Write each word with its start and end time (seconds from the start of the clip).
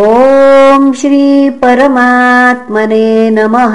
ॐ 0.00 0.92
श्रीपरमात्मने 0.96 1.30
नमः। 3.30 3.74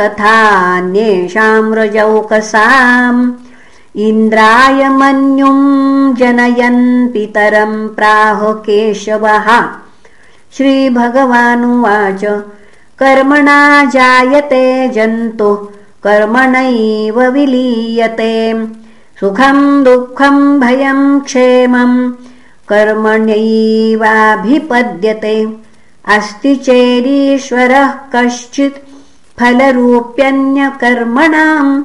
तथान्येषां 0.00 1.74
रजौकसाम् 1.74 3.32
इन्द्राय 3.96 4.88
मन्युं 4.88 6.14
जनयन् 6.14 7.08
पितरं 7.08 7.88
प्राह 7.88 8.52
केशवः। 8.52 9.68
श्रीभगवानुवाच 10.56 12.24
कर्मणा 12.98 13.84
जायते 13.84 14.88
जन्तुः 14.88 15.66
कर्मणैव 16.04 17.22
विलीयते। 17.22 18.66
सुखं 19.20 19.84
दुःखं 19.84 20.60
भयं 20.60 21.20
क्षेमं 21.20 22.12
कर्मण्यैवाभिपद्यते। 22.68 25.48
अस्ति 26.08 26.56
चेदीश्वरः 26.56 27.86
कश्चित् 27.86 28.78
फलरूप्यन्यकर्मणां 29.40 31.82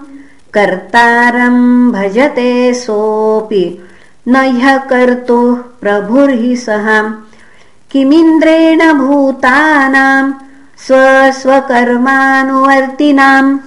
कर्तारं 0.58 1.92
भजते 1.92 2.74
सोऽपि। 2.74 3.84
न 4.28 4.36
ह्यः 4.36 4.78
कर्तुः 4.78 5.56
प्रभुर्हि 5.56 6.56
सः। 6.56 7.12
किमिन्द्रेण 7.92 8.94
भूतानां 8.94 10.34
स्वस्वकर्मानुवर्तिनाम् 10.88 13.60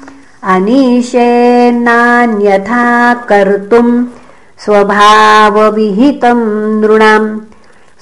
अनीशेन्नान्यथा 0.45 3.15
कर्तुं 3.15 4.05
स्वभावविहितं 4.59 6.81
नृणाम्। 6.81 7.41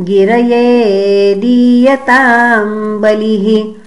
गिरये 0.00 1.34
दीयतां 1.34 3.00
बलिः 3.00 3.83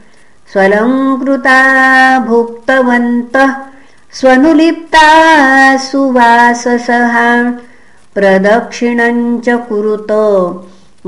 स्वलङ्कृता 0.52 1.58
भुक्तवन्तः 2.28 3.52
स्वनुलिप्ता 4.20 5.08
सुवाससः 5.88 7.16
प्रदक्षिणञ्च 8.16 9.48
कुरुत 9.70 10.12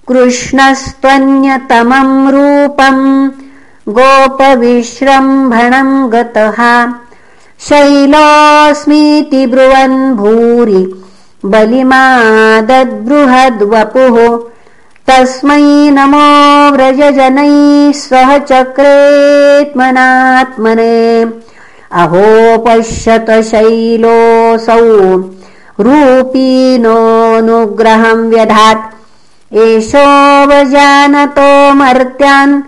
कृष्णस्त्वन्यतमं 0.08 2.10
रूपम् 2.34 3.04
गोपविश्रम्भणं 3.98 5.90
गतः। 6.12 6.58
शैलोऽस्मीति 7.68 9.42
ब्रुवन् 9.52 9.98
भूरि 10.16 10.82
बलिमादद्बृहद्वपुः 11.44 14.16
तस्मै 15.08 15.90
नमो 15.90 16.28
व्रजजनैः 16.76 17.92
स्वः 17.92 18.30
चक्रेत्मनात्मने। 18.38 19.34
अहो 22.02 22.22
पश्यत 22.64 23.28
शैलोऽसौ 23.50 24.86
रूपीनोऽनुग्रहं 25.86 26.88
व्यधात्। 28.30 28.88
एषोऽवजानतो 29.66 31.48
मर्त्यान् 31.74 32.60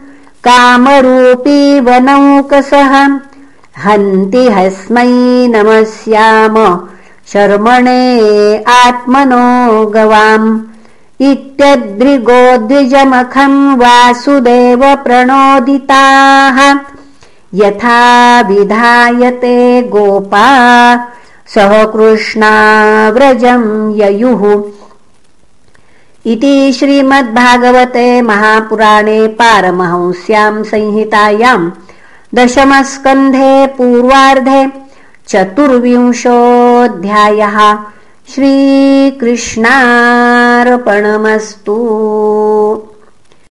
कामरूपी 0.47 1.61
वनौकसः। 1.81 2.93
हन्ति 3.85 4.45
हस्मै 4.49 5.13
नमस्याम 5.57 6.57
शर्मणे 7.33 8.03
आत्मनो 8.69 9.47
गवाम् 9.95 10.49
इत्यद्रिगोद्विजमखम् 11.21 13.79
वासुदेव 13.79 14.97
प्रणोदिताः। 14.97 16.75
यथा 17.55 18.41
विधायते 18.41 19.83
गोपा 19.83 20.47
सह 21.55 21.85
कृष्णाव्रजम् 21.85 24.01
ययुः। 24.01 24.63
इति 26.27 26.73
श्रीमद्भागवते 26.73 28.23
महापुराणे 28.23 29.29
पारमहंस्यां 29.29 30.65
संहितायां 30.65 31.71
दशमस्कन्धे 32.35 33.67
पूर्वार्धे 33.67 34.69
चतुर्विंशोऽध्यायः 35.29 37.77
श्रीकृष्णार्पणमस्तु 38.33 39.29